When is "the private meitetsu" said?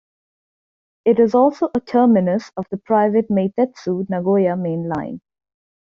2.71-4.09